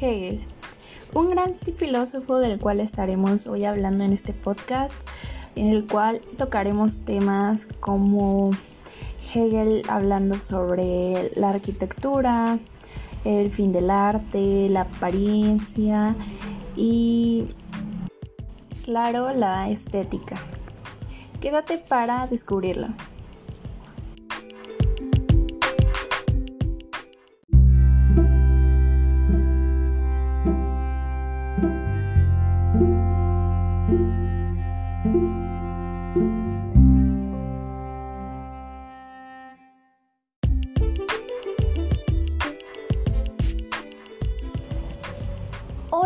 [0.00, 0.40] Hegel,
[1.14, 4.92] un gran filósofo del cual estaremos hoy hablando en este podcast,
[5.54, 8.50] en el cual tocaremos temas como
[9.34, 12.58] Hegel hablando sobre la arquitectura,
[13.24, 16.14] el fin del arte, la apariencia
[16.76, 17.44] y,
[18.84, 20.38] claro, la estética.
[21.40, 22.88] Quédate para descubrirlo.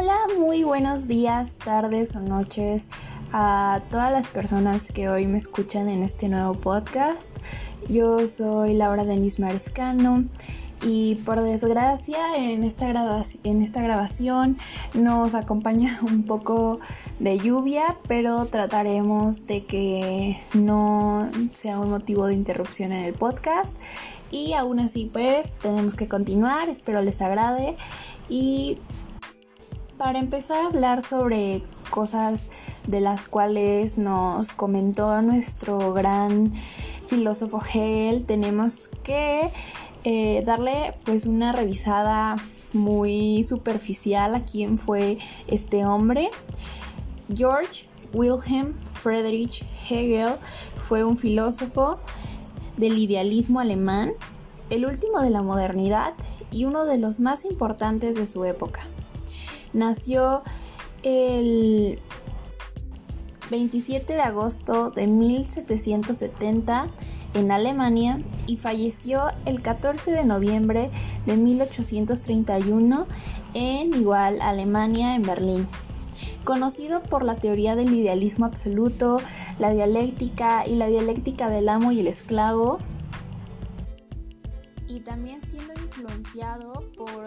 [0.01, 2.89] Hola, muy buenos días, tardes o noches
[3.35, 7.29] a todas las personas que hoy me escuchan en este nuevo podcast.
[7.87, 10.25] Yo soy Laura Denis Mariscano
[10.81, 12.89] y por desgracia en esta,
[13.45, 14.57] en esta grabación
[14.95, 16.81] nos acompaña un poco
[17.19, 23.77] de lluvia, pero trataremos de que no sea un motivo de interrupción en el podcast.
[24.31, 27.77] Y aún así pues tenemos que continuar, espero les agrade
[28.31, 28.79] y
[30.01, 32.49] para empezar a hablar sobre cosas
[32.87, 39.53] de las cuales nos comentó nuestro gran filósofo Hegel, tenemos que
[40.05, 42.37] eh, darle pues una revisada
[42.73, 46.31] muy superficial a quién fue este hombre.
[47.35, 47.85] George
[48.15, 50.37] Wilhelm Friedrich Hegel
[50.79, 51.99] fue un filósofo
[52.79, 54.13] del idealismo alemán,
[54.71, 56.15] el último de la modernidad
[56.51, 58.81] y uno de los más importantes de su época.
[59.73, 60.43] Nació
[61.03, 61.99] el
[63.51, 66.89] 27 de agosto de 1770
[67.35, 70.91] en Alemania y falleció el 14 de noviembre
[71.27, 73.07] de 1831
[73.55, 75.69] en igual Alemania, en Berlín.
[76.45, 79.21] Conocido por la teoría del idealismo absoluto,
[79.59, 82.79] la dialéctica y la dialéctica del amo y el esclavo,
[84.91, 87.25] y también siendo influenciado por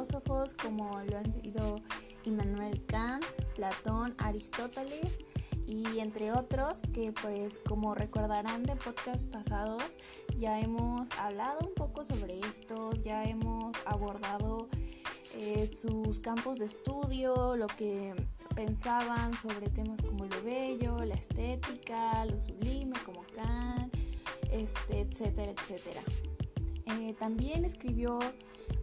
[0.00, 1.82] filósofos como lo han sido
[2.24, 3.24] Immanuel Kant,
[3.54, 5.24] Platón, Aristóteles
[5.66, 9.98] y entre otros que pues como recordarán de podcasts pasados
[10.36, 14.68] ya hemos hablado un poco sobre estos, ya hemos abordado
[15.34, 18.14] eh, sus campos de estudio, lo que
[18.54, 23.94] pensaban sobre temas como lo bello, la estética, lo sublime como Kant,
[24.50, 26.00] este, etcétera, etcétera.
[26.98, 28.18] Eh, también escribió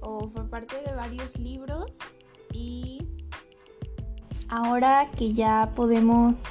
[0.01, 1.97] o fue parte de varios libros
[2.53, 3.05] y
[4.49, 6.43] ahora que ya podemos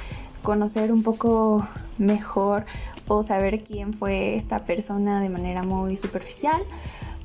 [0.43, 1.67] conocer un poco
[1.97, 2.65] mejor
[3.07, 6.61] o saber quién fue esta persona de manera muy superficial,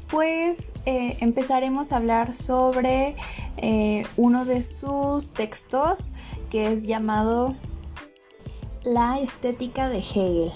[0.09, 3.17] pues eh, empezaremos a hablar sobre
[3.57, 6.13] eh, uno de sus textos
[6.51, 7.55] que es llamado
[8.85, 10.53] La estética de Hegel.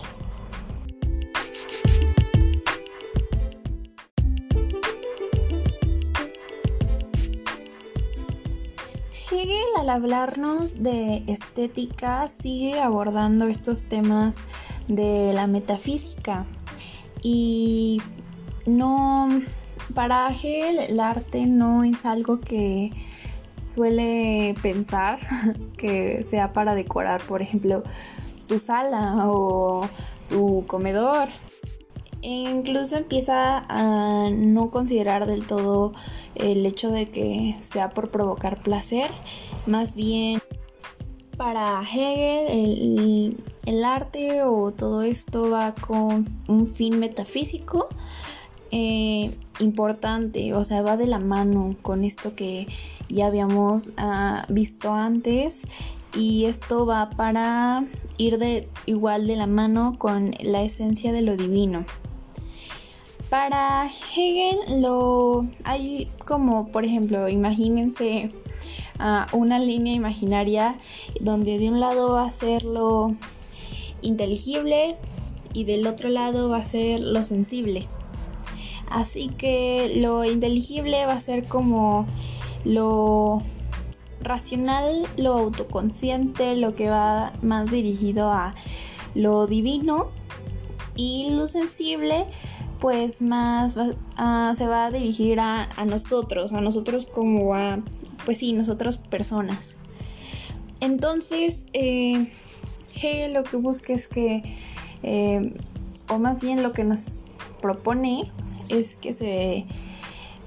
[9.87, 14.39] Al hablarnos de estética sigue abordando estos temas
[14.89, 16.45] de la metafísica.
[17.23, 18.03] Y
[18.67, 19.43] no
[19.95, 22.91] para Hegel el arte no es algo que
[23.69, 25.21] suele pensar
[25.79, 27.85] que sea para decorar por ejemplo
[28.49, 29.89] tu sala o
[30.29, 31.29] tu comedor
[32.23, 35.93] incluso empieza a no considerar del todo
[36.35, 39.11] el hecho de que sea por provocar placer,
[39.67, 40.41] más bien
[41.37, 47.87] para Hegel el, arte o todo esto va con un fin metafísico
[48.71, 52.67] eh, importante, o sea, va de la mano con esto que
[53.09, 55.67] ya habíamos ah, visto antes
[56.15, 57.85] y esto va para
[58.19, 61.85] ir de igual de la mano con la esencia de lo divino.
[63.37, 68.31] Para Hegel lo hay como, por ejemplo, imagínense
[68.99, 70.79] uh, una línea imaginaria
[71.21, 73.15] donde de un lado va a ser lo
[74.01, 74.97] inteligible
[75.53, 77.87] y del otro lado va a ser lo sensible.
[78.89, 82.07] Así que lo inteligible va a ser como
[82.65, 83.43] lo
[84.23, 88.55] racional, lo autoconsciente, lo que va más dirigido a
[89.15, 90.09] lo divino
[90.97, 92.27] y lo sensible
[92.87, 97.81] pues más se va a dirigir a, nosotros, a nosotros como a,
[98.25, 99.75] pues sí, nosotros personas.
[100.79, 102.31] Entonces, eh,
[102.95, 104.41] Hegel lo que busca es que,
[105.03, 105.53] eh,
[106.09, 107.23] o más bien lo que nos
[107.61, 108.23] propone
[108.69, 109.67] es que se,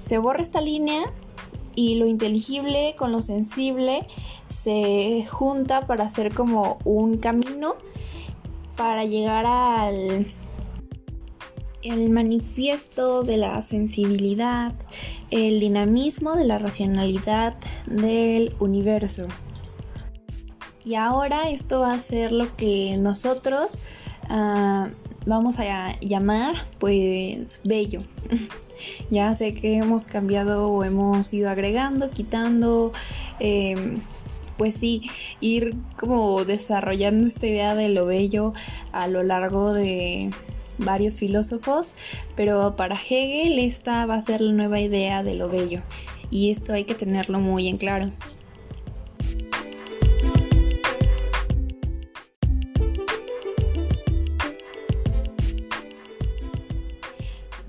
[0.00, 1.12] se borre esta línea
[1.74, 4.06] y lo inteligible con lo sensible
[4.48, 7.74] se junta para hacer como un camino
[8.78, 10.24] para llegar al
[11.82, 14.74] el manifiesto de la sensibilidad,
[15.30, 17.56] el dinamismo de la racionalidad
[17.86, 19.28] del universo.
[20.84, 23.78] Y ahora esto va a ser lo que nosotros
[24.28, 24.90] ah,
[25.26, 28.02] vamos a llamar pues bello.
[29.10, 32.92] ya sé que hemos cambiado o hemos ido agregando, quitando,
[33.38, 33.98] em,
[34.56, 35.02] pues sí,
[35.40, 38.52] ir como desarrollando esta idea de lo bello
[38.92, 40.30] a lo largo de
[40.80, 41.92] varios filósofos,
[42.36, 45.82] pero para Hegel esta va a ser la nueva idea de lo bello
[46.30, 48.10] y esto hay que tenerlo muy en claro.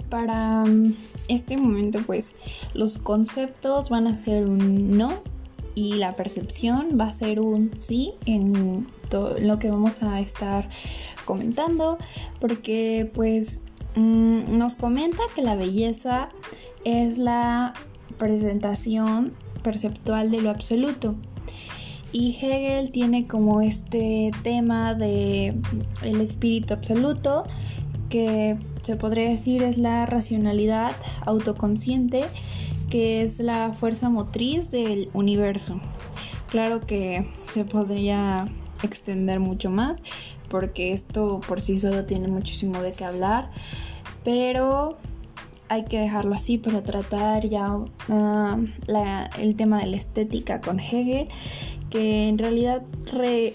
[0.09, 0.95] Para mm,
[1.27, 2.35] este momento pues
[2.73, 5.21] los conceptos van a ser un no
[5.75, 10.69] y la percepción va a ser un sí en todo lo que vamos a estar
[11.25, 11.97] comentando
[12.39, 13.61] porque pues
[13.95, 16.29] mm, nos comenta que la belleza
[16.83, 17.73] es la
[18.17, 19.33] presentación
[19.63, 21.15] perceptual de lo absoluto.
[22.13, 25.55] Y Hegel tiene como este tema de
[26.01, 27.45] el espíritu absoluto
[28.09, 30.91] que se podría decir es la racionalidad
[31.25, 32.25] autoconsciente
[32.91, 35.79] que es la fuerza motriz del universo.
[36.49, 38.49] Claro que se podría
[38.83, 40.03] extender mucho más
[40.49, 43.49] porque esto por sí solo tiene muchísimo de qué hablar,
[44.25, 44.97] pero
[45.69, 47.79] hay que dejarlo así para tratar ya
[48.09, 48.59] ah,
[49.39, 51.29] el tema de la estética con Hegel,
[51.89, 52.83] que en realidad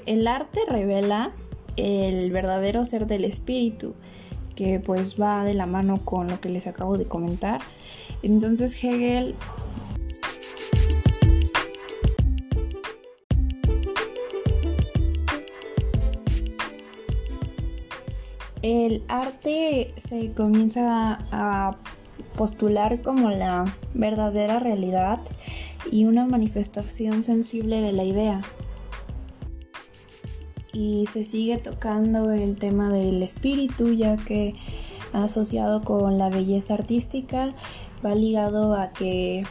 [0.06, 1.32] el arte revela
[1.76, 3.94] el verdadero ser del espíritu
[4.56, 7.60] que pues va de la mano con lo que les acabo de comentar.
[8.22, 9.36] Entonces Hegel
[18.62, 21.76] el arte se comienza a
[22.36, 23.64] postular como la
[23.94, 25.20] verdadera realidad
[25.90, 28.42] y una manifestación sensible de la idea
[30.76, 34.54] y se sigue tocando el tema del espíritu ya que
[35.14, 37.54] asociado con la belleza artística
[38.04, 39.46] va ligado a que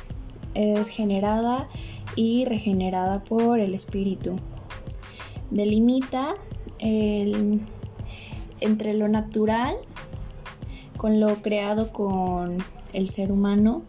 [0.54, 1.68] es generada
[2.16, 4.36] y regenerada por el espíritu.
[5.50, 6.36] Delimita
[6.77, 7.63] entre
[8.94, 9.75] lo natural
[10.95, 12.63] con lo creado con
[12.94, 13.81] el ser humano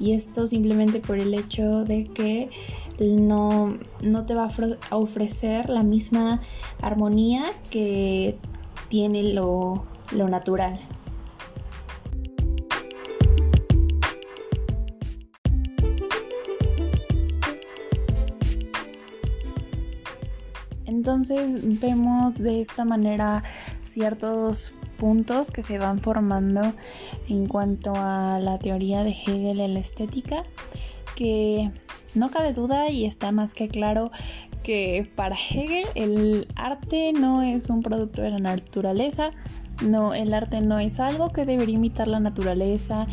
[0.00, 2.50] y esto simplemente por el hecho de que
[3.00, 4.48] no, no te va
[4.90, 6.40] a ofrecer la misma
[6.80, 8.38] armonía que
[8.88, 10.78] tiene lo, lo natural.
[20.86, 23.42] Entonces vemos de esta manera
[23.84, 26.60] ciertos puntos que se van formando
[27.28, 30.44] en cuanto a la teoría de Hegel en la estética
[31.16, 31.72] que
[32.14, 34.10] no cabe duda y está más que claro
[34.62, 39.30] que para Hegel el arte no es un producto de la naturaleza,
[39.82, 43.06] no, el arte no es algo que debería imitar la naturaleza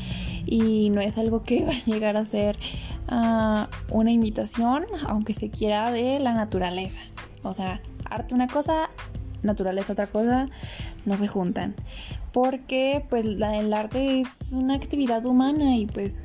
[0.46, 2.58] y no es algo que va a llegar a ser
[3.08, 7.00] ah, una imitación, aunque se quiera, de la naturaleza.
[7.44, 8.90] O sea, arte una cosa,
[9.44, 10.50] naturaleza otra cosa,
[11.06, 11.76] no se juntan.
[12.34, 16.18] Porque pues el arte es una actividad humana y pues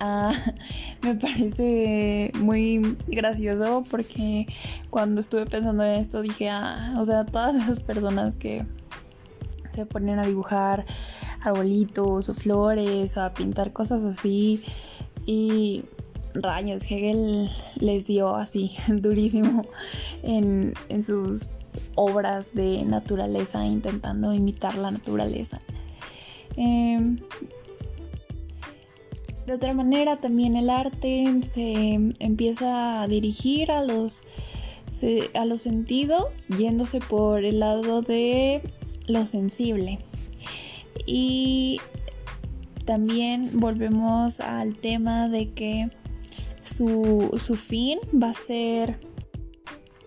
[0.00, 0.32] Ah,
[1.02, 4.46] me parece muy gracioso porque
[4.88, 8.64] cuando estuve pensando en esto dije, ah, o sea, todas esas personas que
[9.70, 10.86] se ponen a dibujar
[11.42, 14.64] arbolitos o flores, a pintar cosas así
[15.26, 15.84] y
[16.32, 19.66] rayos, Hegel les dio así durísimo
[20.22, 21.46] en, en sus
[21.94, 25.60] obras de naturaleza intentando imitar la naturaleza.
[26.56, 27.16] Eh,
[29.50, 34.22] de otra manera, también el arte se empieza a dirigir a los,
[35.34, 38.62] a los sentidos, yéndose por el lado de
[39.08, 39.98] lo sensible.
[41.04, 41.80] Y
[42.84, 45.90] también volvemos al tema de que
[46.62, 49.00] su, su fin va a ser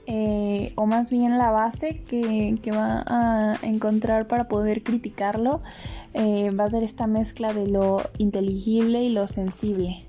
[0.06, 5.62] eh, o más bien la base que, va a encontrar para poder criticarlo
[6.14, 10.06] eh, va a ser esta mezcla de lo inteligible y lo sensible.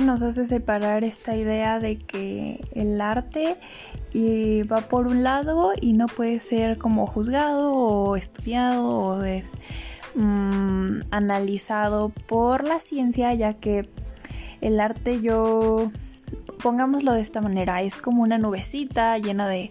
[0.00, 3.56] Nos hace separar esta idea de que el arte
[4.70, 9.44] va por un lado y no puede ser como juzgado o estudiado o de,
[10.14, 13.88] mm, analizado por la ciencia, ya que
[14.60, 15.90] el arte yo
[16.62, 19.70] pongámoslo de esta manera, es como una nubecita llena de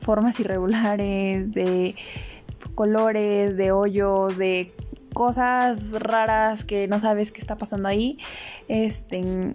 [0.00, 1.96] formas irregulares, de
[2.74, 4.72] colores, de hoyos, de
[5.16, 8.18] cosas raras que no sabes qué está pasando ahí.
[8.68, 9.54] Este,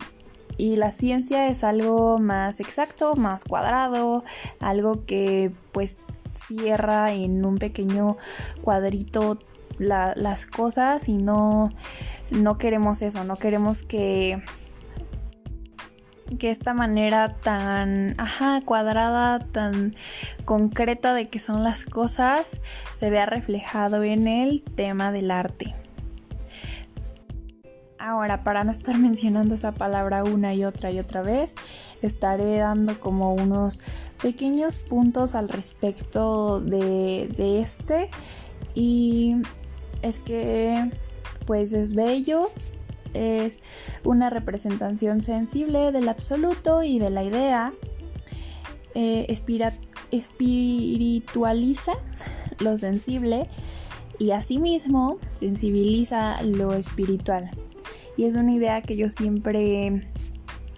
[0.57, 4.23] y la ciencia es algo más exacto, más cuadrado,
[4.59, 5.97] algo que pues
[6.33, 8.17] cierra en un pequeño
[8.63, 9.37] cuadrito
[9.77, 11.71] las cosas y no,
[12.31, 14.41] no queremos eso, no queremos que
[16.37, 19.95] que esta manera tan, ajá, cuadrada, tan
[20.45, 22.61] concreta de que son las cosas,
[22.97, 25.73] se vea reflejado en el tema del arte.
[27.97, 31.55] Ahora, para no estar mencionando esa palabra una y otra y otra vez,
[32.01, 33.81] estaré dando como unos
[34.21, 38.09] pequeños puntos al respecto de, de este.
[38.73, 39.37] Y
[40.01, 40.91] es que,
[41.45, 42.49] pues es bello,
[43.13, 43.59] es
[44.03, 47.71] una representación sensible del absoluto y de la idea,
[48.93, 49.25] eh,
[50.11, 51.93] espiritualiza
[52.59, 53.47] lo sensible
[54.19, 57.49] y asimismo sensibiliza lo espiritual.
[58.17, 60.07] Y es una idea que yo siempre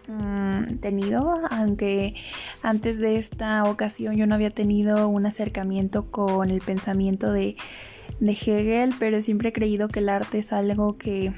[0.07, 2.15] mm, tenido, aunque
[2.61, 7.57] antes de esta ocasión yo no había tenido un acercamiento con el pensamiento de,
[8.19, 11.33] de Hegel, pero siempre he creído que el arte es algo que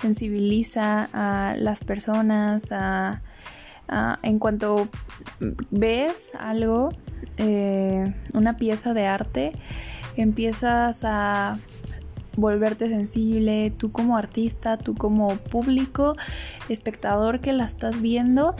[0.00, 2.62] sensibiliza a las personas,
[4.22, 4.88] en cuanto
[5.70, 6.90] ves algo,
[7.36, 9.52] eh, una pieza de arte,
[10.16, 11.58] empiezas a
[12.36, 16.16] volverte sensible, tú como artista, tú como público,
[16.68, 18.54] espectador que la estás viendo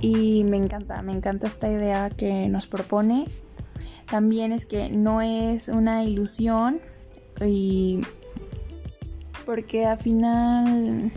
[0.00, 3.26] y me encanta, me encanta esta idea que nos propone.
[4.10, 6.80] También es que no es una ilusión
[7.46, 8.00] y
[9.50, 11.10] porque a final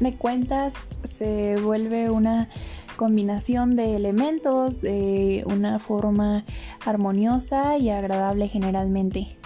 [0.00, 2.48] de cuentas se vuelve una
[2.96, 6.44] combinación de elementos de una forma
[6.84, 9.38] armoniosa y agradable generalmente.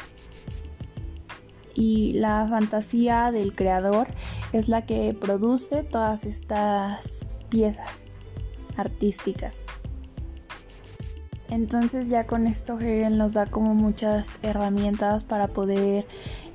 [1.75, 4.09] Y la fantasía del creador
[4.55, 8.05] es la que produce todas estas piezas
[8.79, 9.59] artísticas.
[11.53, 16.07] Entonces ya con esto Hegel nos da como muchas herramientas para poder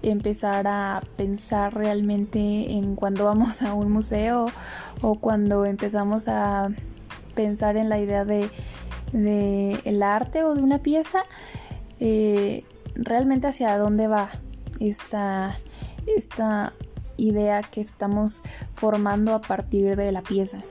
[0.03, 4.51] empezar a pensar realmente en cuando vamos a un museo
[5.01, 6.69] o cuando empezamos a
[7.35, 8.49] pensar en la idea de,
[9.13, 11.23] el arte o de una pieza,
[11.99, 12.63] eh,
[12.95, 14.29] realmente hacia dónde va
[14.79, 15.57] esta,
[16.05, 16.73] esta
[17.17, 20.61] idea que estamos formando a partir de la pieza.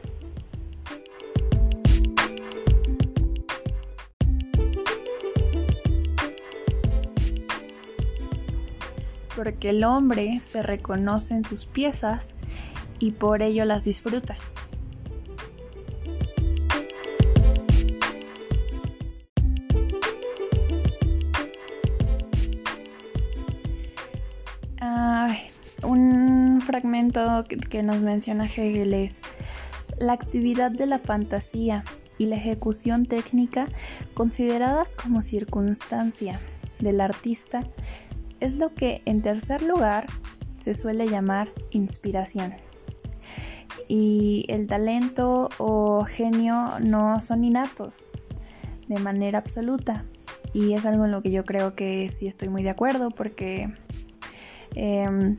[9.37, 12.35] Porque el hombre se reconoce en sus piezas
[12.99, 14.37] y por ello las disfruta.
[25.83, 29.21] un fragmento que nos menciona Hegel es
[29.99, 31.85] la actividad de la fantasía
[32.19, 33.69] y la ejecución técnica
[34.15, 36.41] consideradas como circunstancia
[36.81, 37.65] del artista
[38.47, 40.07] es lo que en tercer lugar
[40.57, 42.55] se suele llamar inspiración.
[43.89, 48.07] Y el talento o genio no son innatos
[48.89, 50.05] de manera absoluta.
[50.53, 53.73] Y es algo en lo que yo creo que sí estoy muy de acuerdo porque
[54.75, 55.39] em,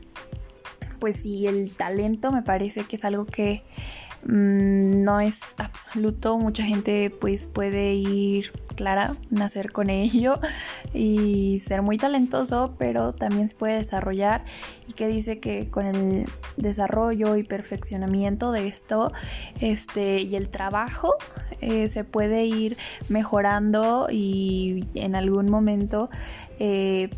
[0.98, 3.64] pues sí, el talento me parece que es algo que
[4.24, 10.40] Mm, no es absoluto, mucha gente pues puede ir, clara, nacer con ello
[10.92, 14.44] y ser muy talentoso, pero también se puede desarrollar
[14.88, 16.26] y que dice que con el
[16.56, 19.12] desarrollo y perfeccionamiento de esto
[19.60, 21.14] este, y el trabajo
[21.60, 22.76] eh, se puede ir
[23.08, 26.10] mejorando y en algún momento
[26.58, 27.10] eh,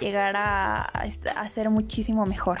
[0.00, 2.58] llegar a, a ser muchísimo mejor.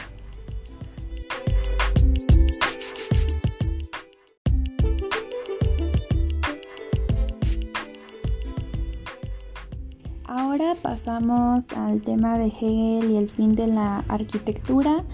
[10.58, 15.04] Ahora pasamos al tema de Hegel y el fin de la arquitectura.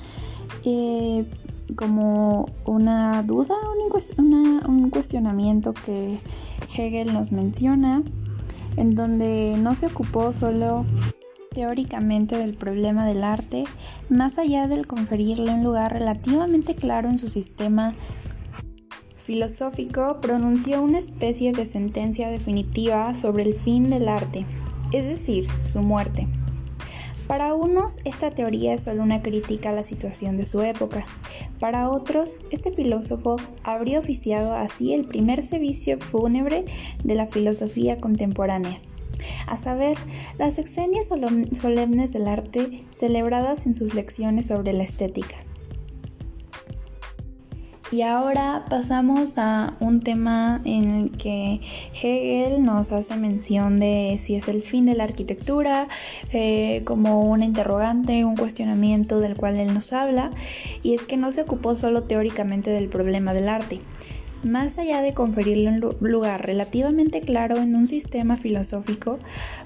[0.64, 1.24] Eh,
[1.74, 3.56] como una duda,
[4.68, 6.20] un cuestionamiento que
[6.76, 8.04] Hegel nos menciona,
[8.76, 10.86] en donde no se ocupó solo
[11.52, 13.64] teóricamente del problema del arte,
[14.08, 17.96] más allá del conferirle un lugar relativamente claro en su sistema
[19.16, 24.46] filosófico pronunció una especie de sentencia definitiva sobre el fin del arte,
[24.92, 26.28] es decir, su muerte.
[27.26, 31.06] Para unos, esta teoría es solo una crítica a la situación de su época.
[31.60, 36.66] Para otros, este filósofo habría oficiado así el primer servicio fúnebre
[37.04, 38.82] de la filosofía contemporánea,
[39.46, 39.96] a saber,
[40.38, 45.36] las exenias solemnes del arte celebradas en sus lecciones sobre la estética.
[47.92, 51.60] Y ahora pasamos a un tema en el que
[51.92, 55.88] Hegel nos hace mención de si es el fin de la arquitectura,
[56.32, 60.30] eh, como una interrogante, un cuestionamiento del cual él nos habla,
[60.82, 63.78] y es que no se ocupó solo teóricamente del problema del arte.
[64.42, 69.18] Más allá de conferirle un lugar relativamente claro en un sistema filosófico,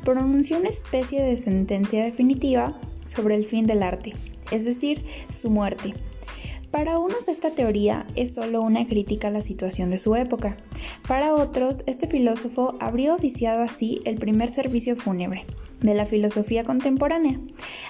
[0.03, 4.15] pronunció una especie de sentencia definitiva sobre el fin del arte,
[4.51, 5.95] es decir, su muerte
[6.77, 10.59] para unos esta teoría es solo una crítica a la situación de su época.
[11.09, 15.47] Para otros, este filósofo habría oficiado así el primer servicio fúnebre
[15.81, 17.41] de la filosofía contemporánea,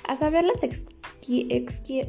[0.07, 0.63] a saber las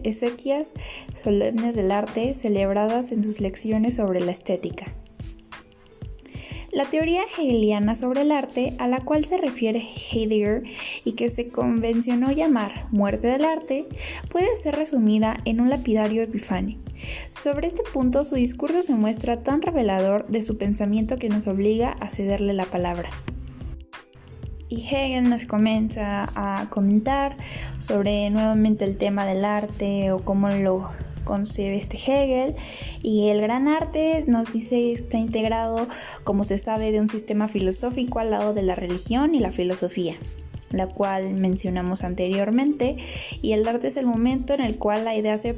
[0.03, 0.73] exequias
[1.15, 4.93] solemnes del arte celebradas en sus lecciones sobre la estética.
[6.77, 10.61] La teoría hegeliana sobre el arte, a la cual se refiere Heidegger
[11.03, 13.87] y que se convencionó llamar muerte del arte,
[14.29, 16.77] puede ser resumida en un lapidario epifanio.
[17.31, 21.93] Sobre este punto, su discurso se muestra tan revelador de su pensamiento que nos obliga
[21.99, 23.09] a cederle la palabra.
[24.69, 27.37] Y Hegel nos comienza a comentar
[27.81, 30.91] sobre nuevamente el tema del arte o cómo lo
[31.27, 32.55] concebe este Hegel
[33.03, 35.87] y el gran arte nos dice está integrado,
[36.23, 40.15] como se sabe, de un sistema filosófico al lado de la religión y la filosofía
[40.71, 42.97] la cual mencionamos anteriormente,
[43.41, 45.55] y el arte es el momento en el cual la idea se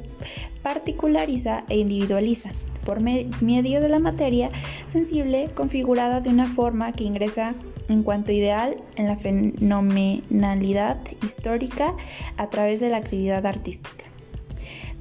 [0.61, 2.51] particulariza e individualiza
[2.85, 4.51] por medio de la materia
[4.87, 7.55] sensible configurada de una forma que ingresa
[7.87, 11.95] en cuanto ideal en la fenomenalidad histórica
[12.37, 14.08] a través de la actividad artística.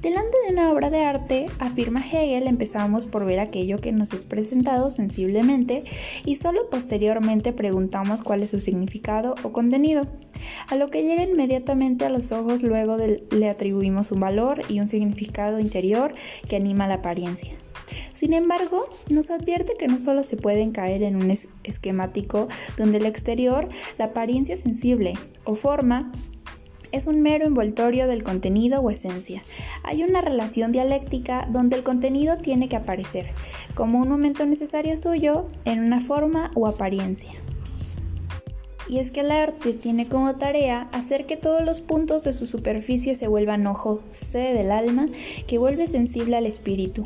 [0.01, 4.25] Delante de una obra de arte, afirma Hegel, empezamos por ver aquello que nos es
[4.25, 5.83] presentado sensiblemente
[6.23, 10.07] y solo posteriormente preguntamos cuál es su significado o contenido.
[10.69, 14.87] A lo que llega inmediatamente a los ojos luego le atribuimos un valor y un
[14.87, 16.15] significado interior
[16.47, 17.53] que anima la apariencia.
[18.13, 23.05] Sin embargo, nos advierte que no solo se pueden caer en un esquemático donde el
[23.05, 26.13] exterior, la apariencia sensible o forma,
[26.91, 29.43] es un mero envoltorio del contenido o esencia.
[29.83, 33.27] Hay una relación dialéctica donde el contenido tiene que aparecer
[33.75, 37.31] como un momento necesario suyo en una forma o apariencia.
[38.87, 42.47] Y es que el arte tiene como tarea hacer que todos los puntos de su
[42.47, 45.07] superficie se vuelvan ojo, sede del alma,
[45.47, 47.05] que vuelve sensible al espíritu.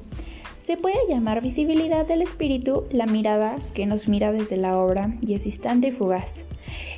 [0.60, 5.34] Se puede llamar visibilidad del espíritu la mirada que nos mira desde la obra y
[5.34, 6.46] es instante y fugaz.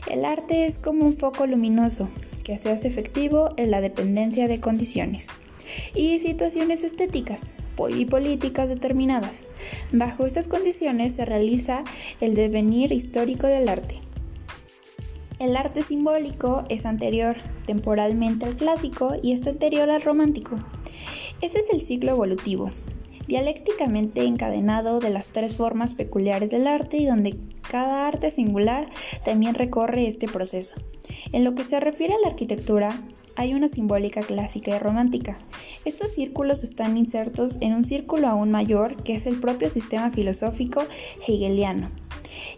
[0.07, 2.07] El arte es como un foco luminoso
[2.45, 5.27] que se hace efectivo en la dependencia de condiciones
[5.93, 7.55] y situaciones estéticas
[7.89, 9.47] y políticas determinadas.
[9.91, 11.83] Bajo estas condiciones se realiza
[12.21, 13.95] el devenir histórico del arte.
[15.39, 20.59] El arte simbólico es anterior temporalmente al clásico y está anterior al romántico.
[21.41, 22.71] Ese es el ciclo evolutivo,
[23.27, 27.35] dialécticamente encadenado de las tres formas peculiares del arte y donde
[27.69, 28.89] cada arte singular
[29.23, 30.75] también recorre este proceso.
[31.31, 33.01] En lo que se refiere a la arquitectura,
[33.35, 35.37] hay una simbólica clásica y romántica.
[35.83, 40.83] Estos círculos están insertos en un círculo aún mayor que es el propio sistema filosófico
[41.27, 41.89] hegeliano.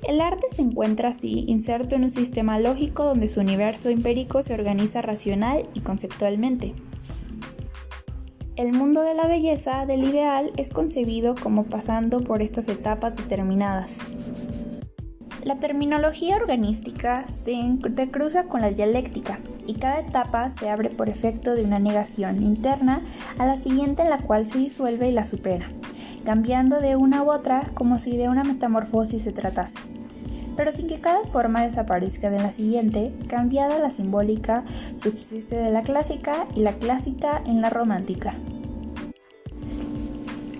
[0.07, 4.53] El arte se encuentra así inserto en un sistema lógico donde su universo empírico se
[4.53, 6.73] organiza racional y conceptualmente.
[8.55, 13.99] El mundo de la belleza del ideal es concebido como pasando por estas etapas determinadas.
[15.47, 21.55] La terminología organística se intercruza con la dialéctica y cada etapa se abre por efecto
[21.55, 23.01] de una negación interna
[23.39, 25.69] a la siguiente en la cual se disuelve y la supera,
[26.25, 29.79] cambiando de una u otra como si de una metamorfosis se tratase
[30.57, 35.83] pero sin que cada forma desaparezca de la siguiente, cambiada la simbólica, subsiste de la
[35.83, 38.33] clásica y la clásica en la romántica.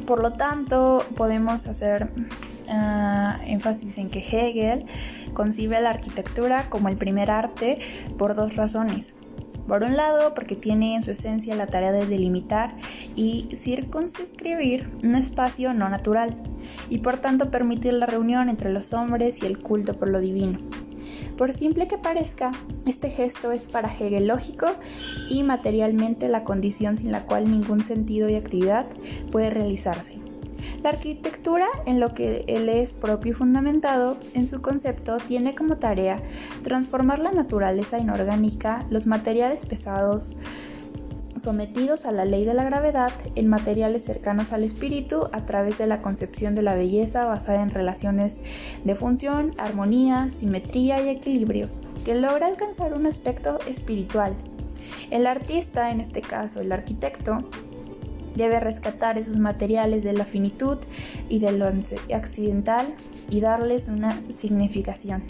[0.06, 2.10] Por lo tanto, podemos hacer
[2.70, 4.86] ah, énfasis en que Hegel
[5.34, 7.78] concibe la arquitectura como el primer arte
[8.18, 9.16] por dos razones.
[9.68, 12.74] Por un lado, porque tiene en su esencia la tarea de delimitar
[13.18, 16.36] y circunscribir un espacio no natural,
[16.90, 20.58] y por tanto permitir la reunión entre los hombres y el culto por lo divino.
[21.38, 22.54] Por simple que parezca,
[22.86, 24.68] este gesto es para Hegel lógico
[25.30, 28.86] y materialmente la condición sin la cual ningún sentido y actividad
[29.32, 30.27] puede realizarse.
[30.84, 35.78] La arquitectura, en lo que él es propio y fundamentado en su concepto, tiene como
[35.78, 36.22] tarea
[36.64, 40.36] transformar la naturaleza inorgánica, los materiales pesados,
[41.40, 45.88] sometidos a la ley de la gravedad en materiales cercanos al espíritu a través de
[45.88, 48.40] la concepción de la belleza basada en relaciones
[48.84, 51.70] de función, armonía, simetría y equilibrio,
[52.06, 54.34] que logra alcanzar un aspecto espiritual.
[55.12, 57.44] El artista, en este caso el arquitecto,
[58.38, 60.78] debe rescatar esos materiales de la finitud
[61.30, 61.68] y de lo
[62.14, 62.88] accidental
[63.30, 65.24] y darles una significación.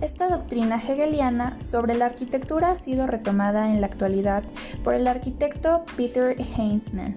[0.00, 4.42] Esta doctrina hegeliana sobre la arquitectura ha sido retomada en la actualidad
[4.82, 7.16] por el arquitecto Peter Heinzmann,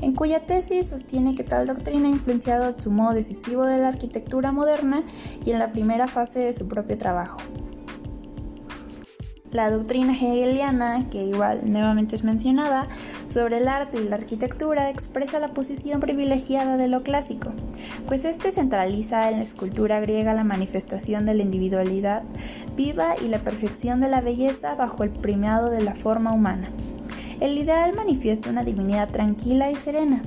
[0.00, 4.50] en cuya tesis sostiene que tal doctrina ha influenciado el modo decisivo de la arquitectura
[4.50, 5.04] moderna
[5.44, 7.38] y en la primera fase de su propio trabajo.
[9.54, 12.88] La doctrina hegeliana, que igual nuevamente es mencionada,
[13.28, 17.52] sobre el arte y la arquitectura expresa la posición privilegiada de lo clásico,
[18.08, 22.24] pues este centraliza en la escultura griega la manifestación de la individualidad
[22.76, 26.68] viva y la perfección de la belleza bajo el primado de la forma humana.
[27.38, 30.20] El ideal manifiesta una divinidad tranquila y serena,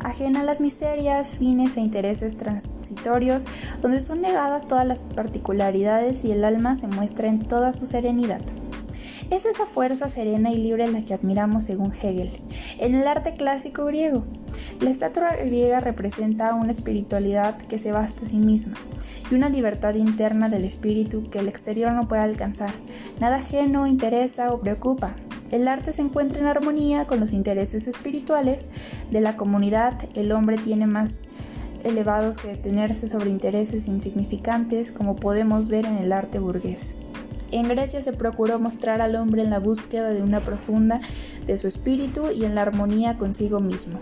[0.00, 3.46] ajena a las miserias, fines e intereses transitorios,
[3.80, 8.40] donde son negadas todas las particularidades y el alma se muestra en toda su serenidad.
[9.32, 12.30] Es esa fuerza serena y libre la que admiramos según Hegel.
[12.78, 14.24] En el arte clásico griego,
[14.78, 18.74] la estatua griega representa una espiritualidad que se basta a sí misma
[19.30, 22.74] y una libertad interna del espíritu que el exterior no puede alcanzar.
[23.20, 25.14] Nada ajeno interesa o preocupa.
[25.50, 28.68] El arte se encuentra en armonía con los intereses espirituales
[29.10, 29.94] de la comunidad.
[30.14, 31.24] El hombre tiene más
[31.84, 36.96] elevados que detenerse sobre intereses insignificantes como podemos ver en el arte burgués.
[37.52, 41.00] En Grecia se procuró mostrar al hombre en la búsqueda de una profunda
[41.44, 44.00] de su espíritu y en la armonía consigo mismo.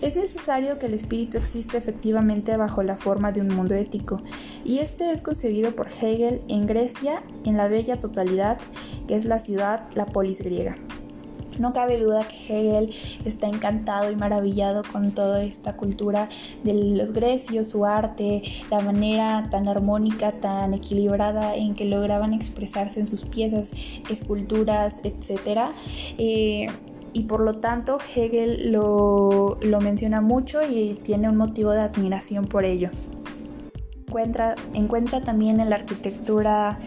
[0.00, 4.22] Es necesario que el espíritu exista efectivamente bajo la forma de un mundo ético,
[4.64, 8.58] y este es concebido por Hegel en Grecia en la bella totalidad
[9.08, 10.76] que es la ciudad, la polis griega.
[11.58, 12.90] No cabe duda que Hegel
[13.24, 16.28] está encantado y maravillado con toda esta cultura
[16.64, 23.00] de los grecios, su arte, la manera tan armónica, tan equilibrada en que lograban expresarse
[23.00, 23.72] en sus piezas,
[24.10, 25.70] esculturas, etc.
[26.18, 26.68] Eh,
[27.12, 32.66] y por lo tanto Hegel lo, menciona mucho y tiene un motivo de admiración por
[32.66, 32.90] ello.
[34.06, 36.78] Encuentra, encuentra también en la arquitectura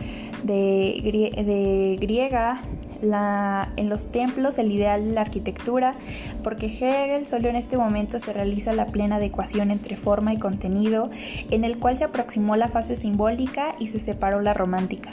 [0.43, 1.01] de,
[1.45, 2.61] de griega
[3.01, 5.95] en los templos el ideal de la arquitectura,
[6.43, 11.09] porque Hegel solo en este momento se realiza la plena adecuación entre forma y contenido,
[11.49, 15.11] en el cual se aproximó la fase simbólica y se separó la romántica.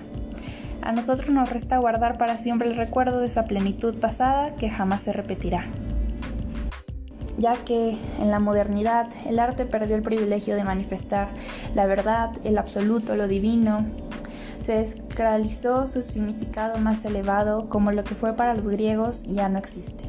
[0.82, 5.02] A nosotros nos resta guardar para siempre el recuerdo de esa plenitud pasada que jamás
[5.02, 5.66] se repetirá
[7.38, 11.28] ya que en la modernidad el arte perdió el privilegio de manifestar
[11.74, 13.84] la verdad, el absoluto, lo divino,
[14.58, 19.58] se descralizó su significado más elevado como lo que fue para los griegos ya no
[19.58, 20.04] existe.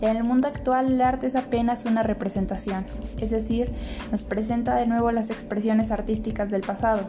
[0.00, 2.84] En el mundo actual el arte es apenas una representación,
[3.20, 3.72] es decir,
[4.10, 7.08] nos presenta de nuevo las expresiones artísticas del pasado.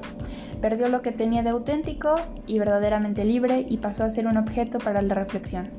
[0.62, 2.16] Perdió lo que tenía de auténtico
[2.46, 5.70] y verdaderamente libre y pasó a ser un objeto para la reflexión.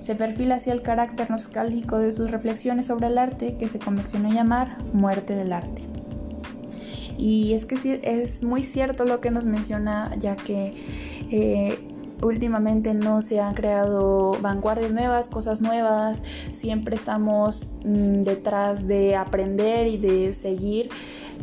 [0.00, 4.30] Se perfila hacia el carácter nostálgico de sus reflexiones sobre el arte que se convencionó
[4.30, 5.97] llamar muerte del arte.
[7.18, 10.72] Y es que sí, es muy cierto lo que nos menciona, ya que
[11.30, 11.78] eh,
[12.22, 19.86] últimamente no se han creado vanguardias nuevas, cosas nuevas, siempre estamos mm, detrás de aprender
[19.86, 20.90] y de seguir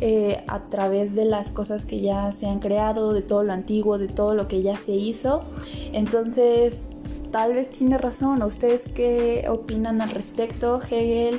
[0.00, 3.98] eh, a través de las cosas que ya se han creado, de todo lo antiguo,
[3.98, 5.40] de todo lo que ya se hizo.
[5.92, 6.88] Entonces,
[7.36, 8.42] tal vez tiene razón.
[8.42, 10.80] ¿Ustedes qué opinan al respecto?
[10.80, 11.38] Hegel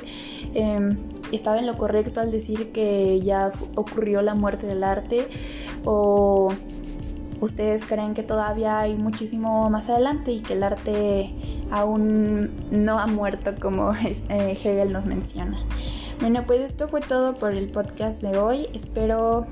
[0.54, 0.96] em,
[1.32, 5.26] estaba en lo correcto al decir que ya ocurrió la muerte del arte
[5.84, 6.52] o
[7.40, 11.34] ustedes creen que todavía hay muchísimo más adelante y que el arte
[11.72, 13.92] aún no ha muerto como
[14.28, 15.58] eh, Hegel nos menciona.
[16.20, 18.68] Bueno, pues esto fue todo por el podcast de hoy.
[18.72, 19.48] Espero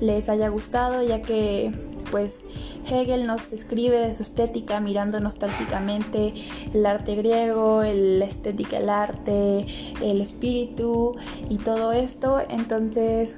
[0.00, 1.70] les haya gustado ya que
[2.16, 2.46] pues
[2.90, 6.32] Hegel nos escribe de su estética mirando nostálgicamente
[6.72, 9.66] el arte griego, la estética del arte,
[10.00, 11.14] el espíritu
[11.50, 12.40] y todo esto.
[12.48, 13.36] Entonces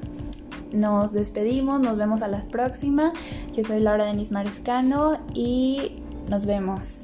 [0.71, 3.13] nos despedimos, nos vemos a la próxima.
[3.53, 5.97] Yo soy Laura Denis Mariscano y
[6.29, 7.01] nos vemos.